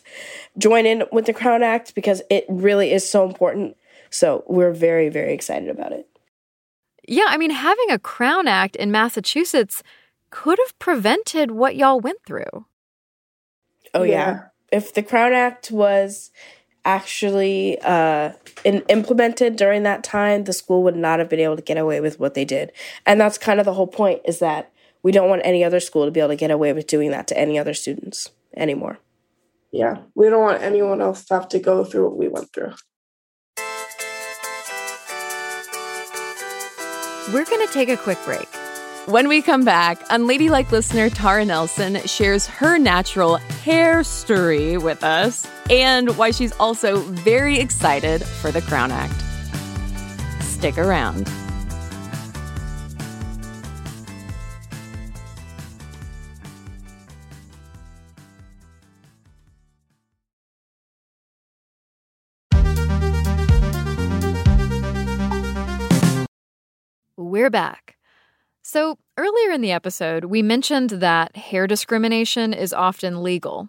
[0.58, 3.76] join in with the Crown Act because it really is so important.
[4.10, 6.06] So we're very, very excited about it.
[7.06, 9.82] Yeah, I mean, having a Crown Act in Massachusetts
[10.30, 12.66] could have prevented what y'all went through.
[13.94, 14.46] Oh, yeah.
[14.70, 16.30] If the Crown Act was
[16.84, 18.32] actually uh,
[18.64, 22.00] in, implemented during that time, the school would not have been able to get away
[22.00, 22.72] with what they did.
[23.06, 26.04] And that's kind of the whole point is that we don't want any other school
[26.04, 28.98] to be able to get away with doing that to any other students anymore.
[29.72, 29.98] Yeah.
[30.14, 32.74] We don't want anyone else to have to go through what we went through.
[37.32, 38.48] We're going to take a quick break.
[39.10, 45.48] When we come back, unladylike listener Tara Nelson shares her natural hair story with us
[45.68, 49.20] and why she's also very excited for the Crown Act.
[50.44, 51.28] Stick around.
[67.16, 67.96] We're back.
[68.72, 73.68] So, earlier in the episode, we mentioned that hair discrimination is often legal.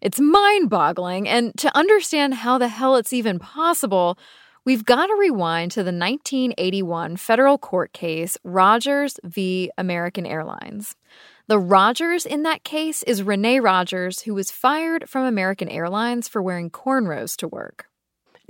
[0.00, 4.18] It's mind boggling, and to understand how the hell it's even possible,
[4.64, 9.70] we've got to rewind to the 1981 federal court case Rogers v.
[9.76, 10.96] American Airlines.
[11.48, 16.40] The Rogers in that case is Renee Rogers, who was fired from American Airlines for
[16.40, 17.87] wearing cornrows to work.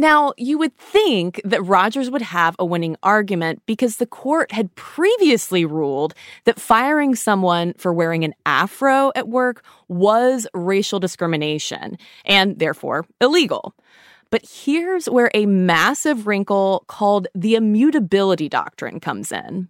[0.01, 4.73] Now, you would think that Rogers would have a winning argument because the court had
[4.77, 12.61] previously ruled that firing someone for wearing an afro at work was racial discrimination and
[12.61, 13.75] therefore illegal.
[14.31, 19.69] But here's where a massive wrinkle called the immutability doctrine comes in.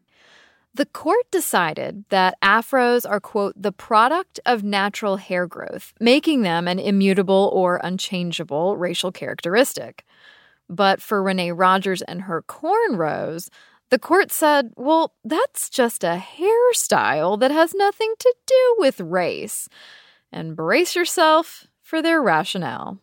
[0.75, 6.69] The court decided that afros are, quote, the product of natural hair growth, making them
[6.69, 10.05] an immutable or unchangeable racial characteristic.
[10.69, 13.49] But for Renee Rogers and her cornrows,
[13.91, 19.69] the court said, well, that's just a hairstyle that has nothing to do with race.
[20.31, 22.99] And brace yourself for their rationale.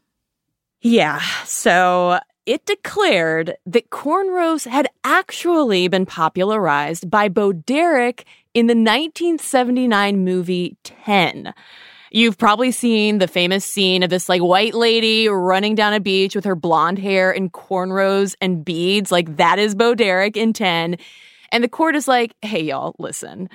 [0.82, 8.76] Yeah, so it declared that cornrows had actually been popularized by Bo Derek in the
[8.76, 11.54] 1979 movie 10.
[12.16, 16.34] You've probably seen the famous scene of this like white lady running down a beach
[16.34, 19.12] with her blonde hair and cornrows and beads.
[19.12, 20.96] Like that is Bo Derek in 10.
[21.52, 23.50] And the court is like, hey, y'all, listen.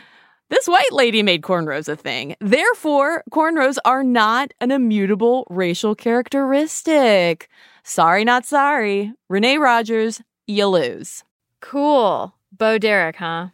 [0.51, 2.37] This white lady made cornrows a thing.
[2.39, 7.49] Therefore, cornrows are not an immutable racial characteristic.
[7.83, 9.15] Sorry, not sorry.
[9.31, 11.25] Renee Rogers, you lose.
[11.63, 12.35] Cool.
[12.53, 13.49] Bo Derek, huh?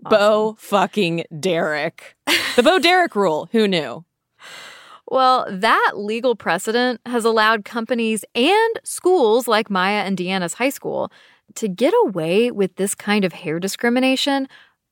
[0.00, 2.16] Bo fucking Derek.
[2.56, 3.48] The Bo Derek rule.
[3.52, 4.04] Who knew?
[5.10, 11.10] Well, that legal precedent has allowed companies and schools like Mya and Deanna's high school
[11.54, 14.48] to get away with this kind of hair discrimination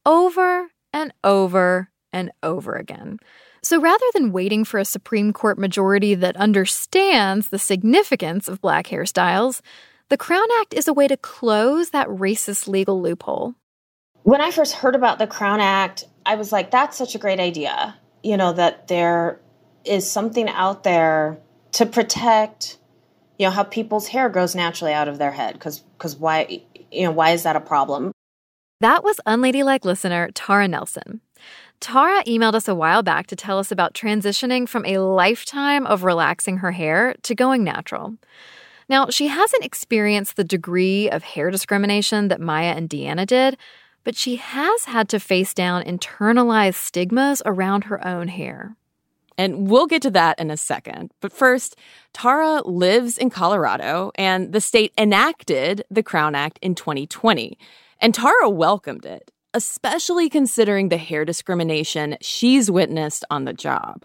[0.06, 3.18] over and over and over again.
[3.62, 8.86] So rather than waiting for a Supreme Court majority that understands the significance of black
[8.86, 9.60] hairstyles,
[10.08, 13.54] the Crown Act is a way to close that racist legal loophole.
[14.22, 17.40] When I first heard about the Crown Act, I was like, that's such a great
[17.40, 17.98] idea.
[18.22, 19.40] You know, that there
[19.86, 21.38] is something out there
[21.72, 22.78] to protect,
[23.38, 25.54] you know, how people's hair grows naturally out of their head.
[25.54, 28.12] Because, because why, you know, why is that a problem?
[28.80, 31.20] That was unladylike listener Tara Nelson.
[31.80, 36.04] Tara emailed us a while back to tell us about transitioning from a lifetime of
[36.04, 38.16] relaxing her hair to going natural.
[38.88, 43.56] Now, she hasn't experienced the degree of hair discrimination that Mya and Deanna did,
[44.04, 48.76] but she has had to face down internalized stigmas around her own hair.
[49.38, 51.12] And we'll get to that in a second.
[51.20, 51.76] But first,
[52.12, 57.58] Tara lives in Colorado, and the state enacted the Crown Act in 2020.
[58.00, 64.04] And Tara welcomed it, especially considering the hair discrimination she's witnessed on the job.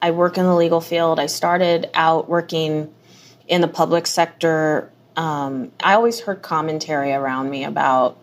[0.00, 1.20] I work in the legal field.
[1.20, 2.92] I started out working
[3.46, 4.90] in the public sector.
[5.16, 8.18] Um, I always heard commentary around me about,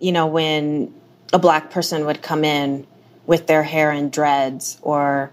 [0.00, 0.92] you know, when
[1.32, 2.86] a black person would come in
[3.26, 5.30] with their hair in dreads or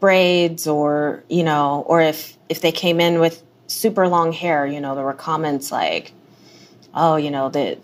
[0.00, 4.80] braids or you know or if if they came in with super long hair you
[4.80, 6.12] know there were comments like
[6.94, 7.78] oh you know that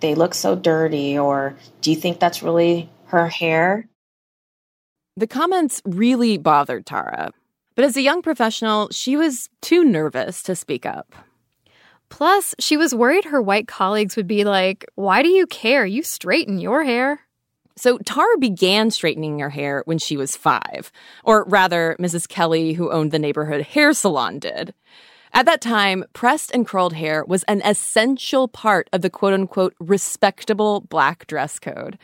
[0.00, 3.86] they, they look so dirty or do you think that's really her hair
[5.16, 7.32] the comments really bothered tara
[7.76, 11.12] But as a young professional, she was too nervous to speak up.
[12.08, 15.84] Plus, she was worried her white colleagues would be like, Why do you care?
[15.84, 17.20] You straighten your hair.
[17.76, 20.92] So Tara began straightening her hair when she was five.
[21.24, 22.28] Or rather, Mrs.
[22.28, 24.74] Kelly, who owned the neighborhood hair salon, did.
[25.32, 29.74] At that time, pressed and curled hair was an essential part of the quote unquote
[29.80, 31.98] respectable black dress code.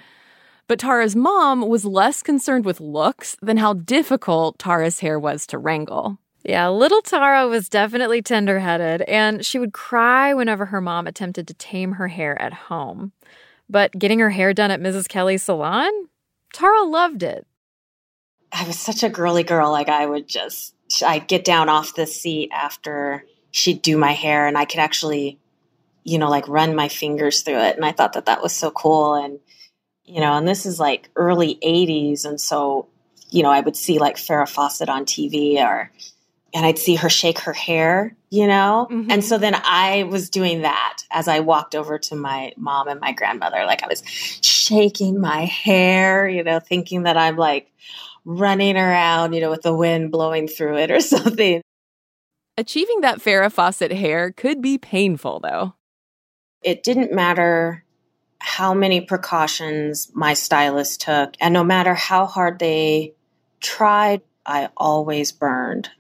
[0.67, 5.59] But Tara's mom was less concerned with looks than how difficult Tara's hair was to
[5.59, 6.19] wrangle.
[6.45, 11.55] Yeah, little Tara was definitely tender-headed, and she would cry whenever her mom attempted to
[11.55, 13.13] tame her hair at home.
[13.71, 15.09] But getting her hair done at Mrs.
[15.09, 15.91] Kelly's salon,
[16.53, 17.47] Tara loved it.
[18.53, 19.71] I was such a girly girl.
[19.71, 20.75] Like I would just,
[21.07, 25.39] I'd get down off the seat after she'd do my hair, and I could actually,
[26.03, 27.77] you know, like run my fingers through it.
[27.77, 29.15] And I thought that that was so cool.
[29.15, 29.39] And
[30.05, 32.89] you know, and this is like early '80s, and so
[33.31, 35.93] you know, I would see like Farrah Fawcett on TV or
[36.53, 38.89] and I'd see her shake her hair, you know?
[38.91, 39.11] Mm-hmm.
[39.11, 43.01] And so then I was doing that as I walked over to my mom and
[43.01, 43.65] my grandmother.
[43.67, 47.71] Like I was shaking my hair, you know, thinking that I'm like
[48.25, 51.63] running around, you know, with the wind blowing through it or something.
[52.57, 55.75] Achieving that Farrah Fawcett hair could be painful, though.
[56.63, 57.85] It didn't matter
[58.39, 63.15] how many precautions my stylist took, and no matter how hard they
[63.61, 65.91] tried, I always burned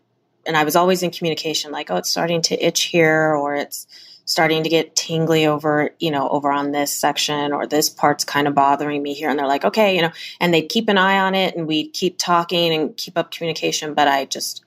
[0.47, 3.87] and I was always in communication, like, oh, it's starting to itch here, or it's
[4.25, 8.47] starting to get tingly over, you know, over on this section, or this part's kind
[8.47, 9.29] of bothering me here.
[9.29, 11.93] And they're like, okay, you know, and they'd keep an eye on it and we'd
[11.93, 13.95] keep talking and keep up communication.
[13.95, 14.65] But I just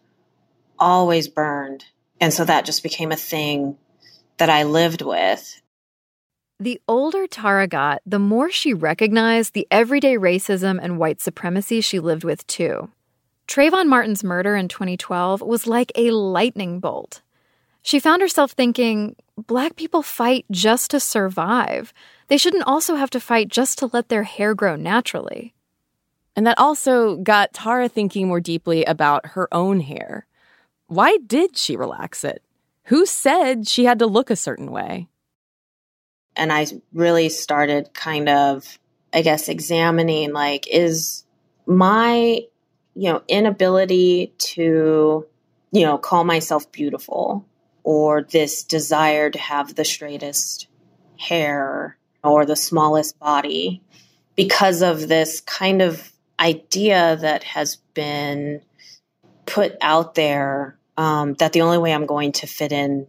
[0.78, 1.86] always burned.
[2.20, 3.78] And so that just became a thing
[4.38, 5.62] that I lived with.
[6.60, 12.00] The older Tara got, the more she recognized the everyday racism and white supremacy she
[12.00, 12.90] lived with, too.
[13.47, 17.21] Trayvon Martin's murder in 2012 was like a lightning bolt.
[17.82, 21.93] She found herself thinking, Black people fight just to survive.
[22.27, 25.53] They shouldn't also have to fight just to let their hair grow naturally.
[26.36, 30.25] And that also got Tara thinking more deeply about her own hair.
[30.88, 32.41] Why did she relax it?
[32.86, 35.08] Who said she had to look a certain way?
[36.36, 38.79] And I really started kind of,
[39.13, 41.23] I guess, examining like, is
[41.65, 42.41] my
[42.95, 45.25] you know, inability to,
[45.71, 47.45] you know, call myself beautiful
[47.84, 50.67] or this desire to have the straightest
[51.17, 53.82] hair or the smallest body
[54.36, 58.62] because of this kind of idea that has been
[59.45, 63.08] put out there um, that the only way I'm going to fit in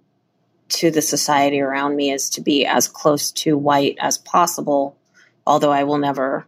[0.71, 4.97] to the society around me is to be as close to white as possible,
[5.47, 6.47] although I will never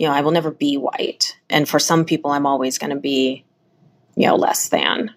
[0.00, 1.36] you know, I will never be white.
[1.50, 3.44] And for some people, I'm always going to be,
[4.16, 5.10] you know, less than.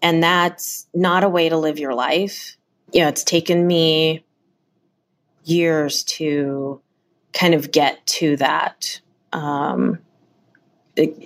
[0.00, 2.56] And that's not a way to live your life.
[2.92, 4.24] You know, it's taken me
[5.42, 6.80] years to
[7.32, 9.00] kind of get to that,
[9.32, 9.98] um,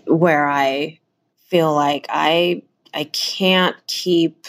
[0.07, 1.01] where I
[1.49, 2.63] feel like I,
[2.95, 4.47] I can't keep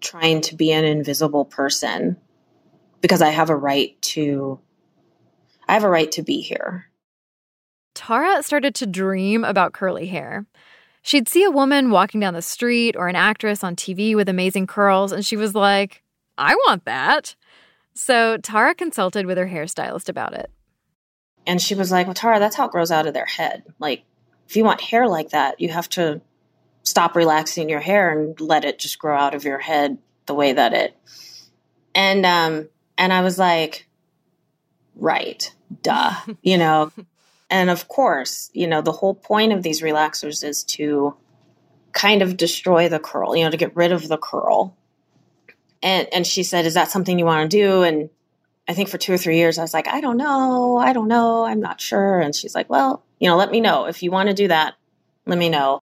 [0.00, 2.16] trying to be an invisible person
[3.00, 4.58] because I have a right to,
[5.68, 6.88] I have a right to be here.
[7.94, 10.46] Tara started to dream about curly hair.
[11.02, 14.66] She'd see a woman walking down the street or an actress on TV with amazing
[14.66, 16.02] curls, and she was like,
[16.38, 17.34] I want that.
[17.94, 20.50] So Tara consulted with her hairstylist about it.
[21.46, 23.64] And she was like, Well, Tara, that's how it grows out of their head.
[23.78, 24.04] Like,
[24.48, 26.20] if you want hair like that, you have to
[26.84, 30.52] stop relaxing your hair and let it just grow out of your head the way
[30.52, 30.96] that it.
[31.94, 33.88] And um and I was like,
[34.94, 35.52] right,
[35.82, 36.14] duh.
[36.42, 36.92] you know,
[37.52, 41.14] and of course, you know, the whole point of these relaxers is to
[41.92, 44.74] kind of destroy the curl, you know, to get rid of the curl.
[45.82, 48.08] And and she said, "Is that something you want to do?" And
[48.66, 50.78] I think for 2 or 3 years I was like, "I don't know.
[50.78, 51.44] I don't know.
[51.44, 54.30] I'm not sure." And she's like, "Well, you know, let me know if you want
[54.30, 54.74] to do that.
[55.26, 55.80] Let me know."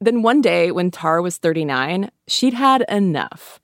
[0.00, 3.58] Then one day when Tara was 39, she'd had enough.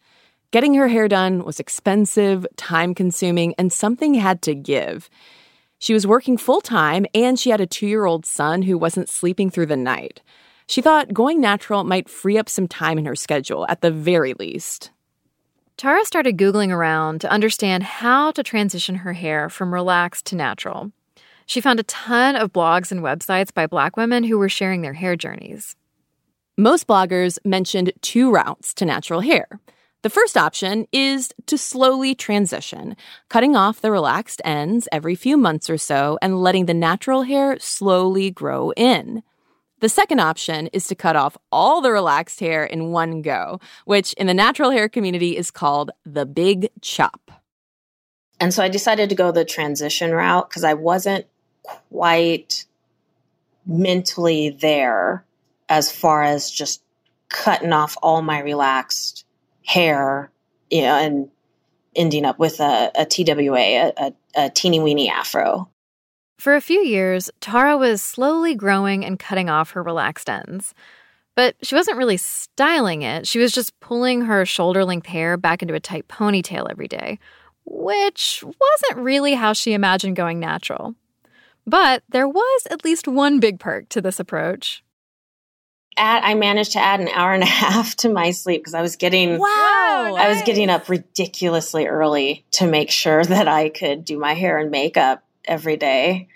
[0.53, 5.11] Getting her hair done was expensive, time consuming, and something had to give.
[5.85, 9.11] She was working full time and she had a two year old son who wasn't
[9.11, 10.23] sleeping through the night.
[10.67, 14.33] She thought going natural might free up some time in her schedule at the very
[14.33, 14.93] least.
[15.77, 20.91] Tara started Googling around to understand how to transition her hair from relaxed to natural.
[21.45, 24.95] She found a ton of blogs and websites by Black women who were sharing their
[24.95, 25.77] hair journeys.
[26.57, 29.61] Most bloggers mentioned two routes to natural hair
[30.05, 32.95] the first option is to slowly transition,
[33.31, 37.59] cutting off the relaxed ends every few months or so and letting the natural hair
[37.59, 39.23] slowly grow in.
[39.81, 44.13] The second option is to cut off all the relaxed hair in one go, which
[44.13, 47.31] in the natural hair community is called the big chop.
[48.39, 51.25] And so I decided to go the transition route because I wasn't
[51.63, 52.67] quite
[53.65, 55.25] mentally there
[55.71, 56.83] as far as just
[57.31, 59.24] cutting off all my relaxed
[59.65, 60.31] hair,
[60.71, 61.29] you know, and
[61.97, 65.69] ending up with a, a TWA, a, a, a teeny weeny afro.
[66.39, 70.75] For a few years, Tara was slowly growing and cutting off her relaxed ends.
[71.37, 73.27] But she wasn't really styling it.
[73.27, 77.19] She was just pulling her shoulder length hair back into a tight ponytail every day,
[77.65, 80.95] which wasn't really how she imagined going natural.
[81.67, 84.84] But there was at least one big perk to this approach.
[85.97, 88.83] Add, I managed to add an hour and a half to my sleep because I
[88.83, 94.05] was getting wow, I was getting up ridiculously early to make sure that I could
[94.05, 96.29] do my hair and makeup every day.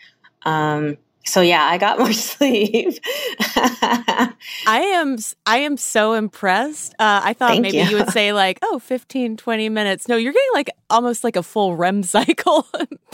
[0.42, 2.98] Um, so yeah, I got more sleep.
[3.46, 4.32] I
[4.66, 6.94] am I am so impressed.
[6.98, 7.84] Uh, I thought Thank maybe you.
[7.84, 7.98] you.
[7.98, 10.08] would say like, oh, 15, 20 minutes.
[10.08, 12.66] No, you're getting like almost like a full REM cycle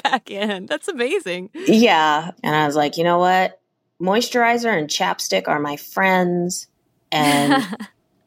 [0.03, 0.67] back in.
[0.67, 1.51] That's amazing.
[1.55, 2.31] yeah.
[2.43, 3.61] And I was like, you know what?
[4.05, 6.69] Moisturizer and chapstick are my friends
[7.11, 7.65] and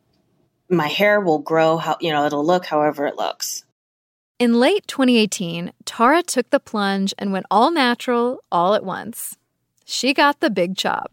[0.69, 3.63] my hair will grow how you know, it'll look however it looks.
[4.39, 9.37] In late 2018, Tara took the plunge and went all natural all at once.
[9.85, 11.11] She got the big chop.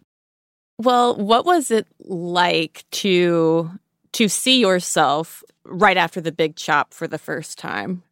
[0.79, 3.71] Well, what was it like to
[4.13, 8.03] to see yourself right after the big chop for the first time?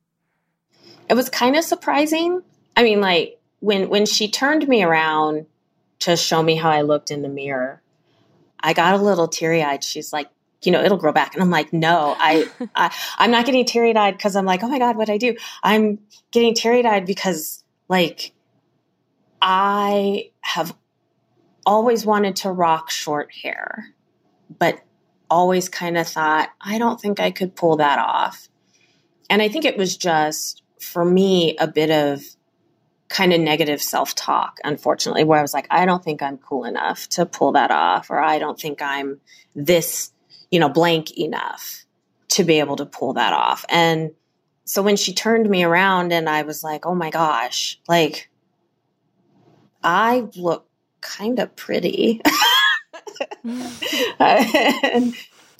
[1.08, 2.42] It was kind of surprising.
[2.76, 5.46] I mean, like when when she turned me around
[6.02, 7.82] to show me how I looked in the mirror,
[8.60, 9.82] I got a little teary eyed.
[9.82, 10.28] She's like,
[10.62, 13.94] you know, it'll grow back, and I'm like, no, I, I I'm not getting teary
[13.94, 15.36] eyed because I'm like, oh my god, what I do?
[15.62, 15.98] I'm
[16.30, 18.32] getting teary eyed because like
[19.40, 20.76] I have
[21.66, 23.88] always wanted to rock short hair,
[24.58, 24.80] but
[25.28, 28.48] always kind of thought, I don't think I could pull that off.
[29.30, 32.22] And I think it was just, for me, a bit of
[33.12, 36.64] kind of negative self talk, unfortunately, where I was like, I don't think I'm cool
[36.64, 39.20] enough to pull that off, or I don't think I'm
[39.54, 40.12] this,
[40.50, 41.84] you know, blank enough
[42.30, 43.64] to be able to pull that off.
[43.68, 44.12] And
[44.64, 48.30] so when she turned me around and I was like, oh my gosh, like,
[49.84, 50.66] I look
[51.00, 52.20] kind of pretty.
[54.18, 55.14] and,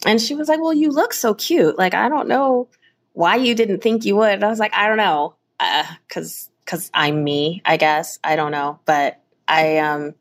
[0.07, 1.78] and she was like, Well, you look so cute.
[1.78, 2.68] Like, I don't know
[3.12, 4.34] why you didn't think you would.
[4.34, 5.36] And I was like, I don't know.
[5.61, 5.84] Uh,
[6.66, 8.18] cause, cause I'm me, I guess.
[8.22, 8.80] I don't know.
[8.84, 10.14] But I, um,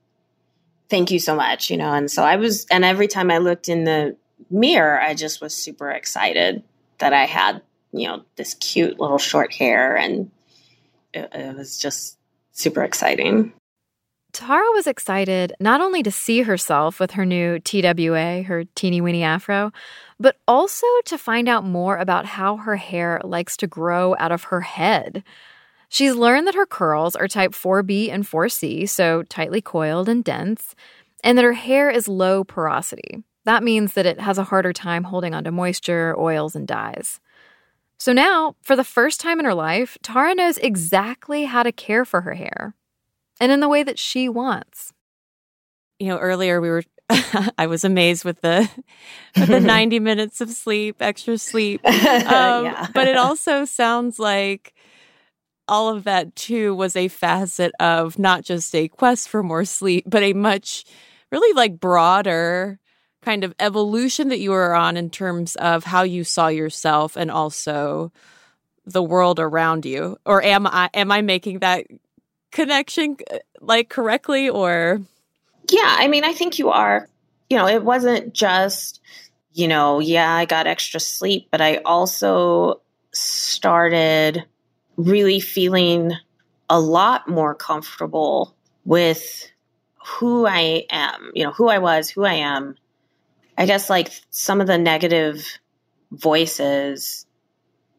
[0.89, 1.93] thank you so much, you know?
[1.93, 4.17] And so I was, and every time I looked in the
[4.49, 6.63] mirror, I just was super excited
[6.99, 7.61] that I had,
[7.91, 9.97] you know, this cute little short hair.
[9.97, 10.31] And
[11.13, 12.17] it, it was just
[12.51, 13.53] super exciting.
[14.33, 19.23] Tara was excited not only to see herself with her new TWA, her teeny weeny
[19.23, 19.71] afro,
[20.19, 24.45] but also to find out more about how her hair likes to grow out of
[24.45, 25.23] her head.
[25.91, 30.73] She's learned that her curls are type 4B and 4C, so tightly coiled and dense,
[31.21, 33.21] and that her hair is low porosity.
[33.43, 37.19] That means that it has a harder time holding onto moisture, oils, and dyes.
[37.99, 42.05] So now, for the first time in her life, Tara knows exactly how to care
[42.05, 42.73] for her hair
[43.41, 44.93] and in the way that she wants.
[45.99, 46.83] You know, earlier we were
[47.57, 48.69] I was amazed with the
[49.37, 51.85] with the 90 minutes of sleep, extra sleep.
[51.85, 52.87] Um, Yeah.
[52.93, 54.73] but it also sounds like
[55.68, 60.05] all of that too was a facet of not just a quest for more sleep,
[60.07, 60.84] but a much
[61.32, 62.80] really like broader
[63.22, 67.30] kind of evolution that you were on in terms of how you saw yourself and
[67.30, 68.12] also
[68.86, 70.18] the world around you.
[70.26, 71.86] Or am I am I making that
[72.51, 75.01] connection uh, like correctly or
[75.70, 77.07] Yeah, I mean, I think you are.
[77.49, 79.01] You know, it wasn't just,
[79.53, 82.82] you know, yeah, I got extra sleep, but I also
[83.14, 84.45] started
[85.03, 86.13] really feeling
[86.69, 89.51] a lot more comfortable with
[90.05, 92.75] who I am, you know, who I was, who I am.
[93.57, 95.45] I guess like some of the negative
[96.11, 97.25] voices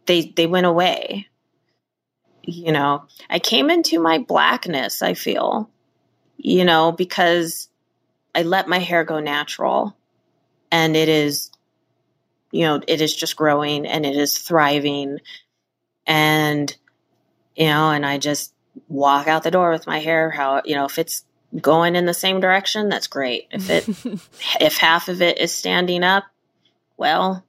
[0.07, 1.29] they they went away.
[2.45, 5.71] You know, I came into my blackness, I feel.
[6.37, 7.69] You know, because
[8.35, 9.97] I let my hair go natural
[10.71, 11.51] and it is
[12.51, 15.19] you know, it is just growing and it is thriving
[16.07, 16.77] and
[17.57, 18.55] you know, and I just
[18.89, 21.25] walk out the door with my hair how, you know, if it's
[21.61, 23.49] going in the same direction, that's great.
[23.51, 23.89] If it
[24.61, 26.25] if half of it is standing up,
[26.97, 27.45] well,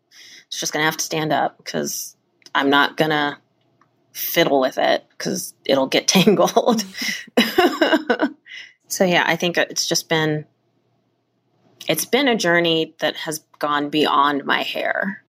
[0.48, 2.16] it's just going to have to stand up because
[2.54, 3.38] I'm not going to
[4.12, 6.84] fiddle with it because it'll get tangled.
[8.88, 10.46] so, yeah, I think it's just been
[11.88, 15.23] it's been a journey that has gone beyond my hair.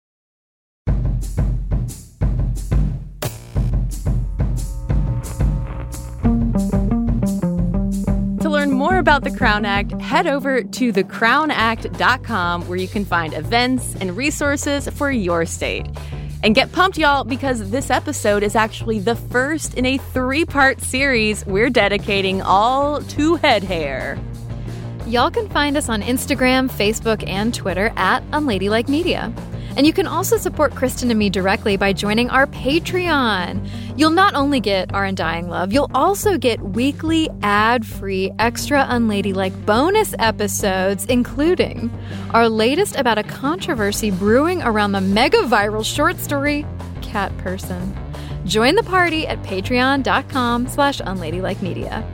[8.43, 13.33] To learn more about the Crown Act, head over to thecrownact.com where you can find
[13.33, 15.87] events and resources for your state.
[16.43, 20.81] And get pumped, y'all, because this episode is actually the first in a three part
[20.81, 24.19] series we're dedicating all to head hair.
[25.07, 29.33] Y'all can find us on Instagram, Facebook, and Twitter at Unladylike Media.
[29.75, 33.67] And you can also support Kristen and me directly by joining our Patreon.
[33.97, 39.65] You'll not only get our Undying Love, you'll also get weekly ad free, extra unladylike
[39.65, 41.91] bonus episodes, including
[42.31, 46.65] our latest about a controversy brewing around the mega viral short story,
[47.01, 47.95] Cat Person.
[48.45, 52.05] Join the party at patreon.com slash unladylike media.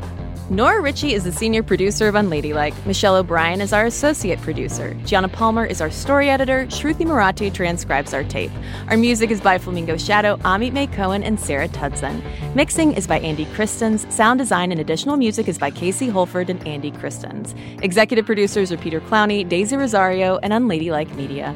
[0.52, 2.74] Nora Ritchie is the senior producer of Unladylike.
[2.88, 4.96] Michelle O'Brien is our associate producer.
[5.06, 6.66] Gianna Palmer is our story editor.
[6.70, 8.50] Shruti Marathi transcribes our tape.
[8.88, 12.24] Our music is by Flamingo Shadow, Amit May Cohen, and Sarah Tudzin.
[12.56, 14.12] Mixing is by Andy Christens.
[14.12, 17.54] Sound design and additional music is by Casey Holford and Andy Christens.
[17.84, 21.54] Executive producers are Peter Clowney, Daisy Rosario, and Unladylike Media.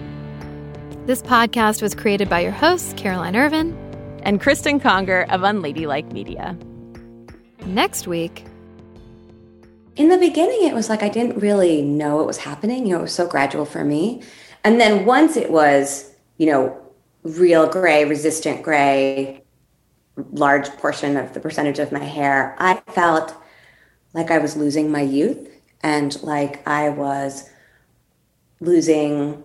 [1.07, 3.75] This podcast was created by your hosts, Caroline Ervin
[4.21, 6.55] and Kristen Conger of Unladylike Media.
[7.65, 8.45] Next week,
[9.95, 12.85] in the beginning, it was like I didn't really know what was happening.
[12.85, 14.23] You know, it was so gradual for me.
[14.63, 16.79] And then once it was, you know,
[17.23, 19.43] real gray, resistant gray,
[20.31, 23.35] large portion of the percentage of my hair, I felt
[24.13, 25.49] like I was losing my youth
[25.81, 27.49] and like I was
[28.59, 29.43] losing,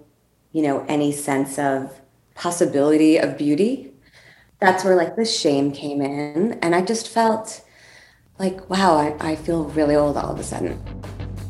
[0.52, 2.00] you know, any sense of
[2.34, 3.92] possibility of beauty.
[4.60, 6.54] That's where like the shame came in.
[6.62, 7.62] And I just felt
[8.38, 10.80] like, wow, I, I feel really old all of a sudden.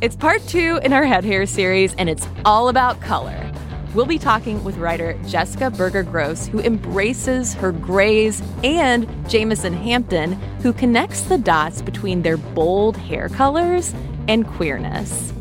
[0.00, 3.52] It's part two in our head hair series, and it's all about color.
[3.94, 10.32] We'll be talking with writer Jessica Berger Gross, who embraces her grays, and Jamison Hampton,
[10.62, 13.94] who connects the dots between their bold hair colors
[14.28, 15.32] and queerness.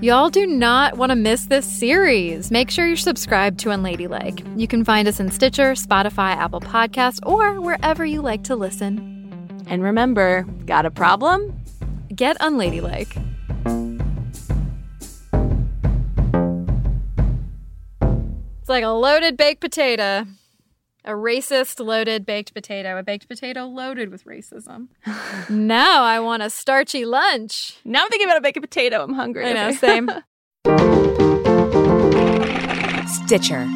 [0.00, 2.50] Y'all do not want to miss this series.
[2.50, 4.44] Make sure you're subscribed to Unladylike.
[4.56, 9.13] You can find us in Stitcher, Spotify, Apple Podcasts, or wherever you like to listen.
[9.66, 11.60] And remember, got a problem?
[12.14, 13.16] Get unladylike.
[18.60, 20.26] It's like a loaded baked potato.
[21.04, 22.98] A racist loaded baked potato.
[22.98, 24.88] A baked potato loaded with racism.
[25.50, 27.76] now I want a starchy lunch.
[27.84, 29.02] Now I'm thinking about a baked potato.
[29.02, 29.44] I'm hungry.
[29.44, 30.10] I know, same.
[33.26, 33.68] Stitcher